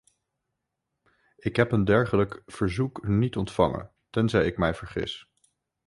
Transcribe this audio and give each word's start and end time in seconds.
Ik 1.37 1.55
heb 1.55 1.71
een 1.71 1.85
dergelijk 1.85 2.43
verzoek 2.45 3.07
niet 3.07 3.35
ontvangen, 3.35 3.91
tenzij 4.09 4.45
ik 4.45 4.57
mij 4.57 4.73
vergis. 4.75 5.29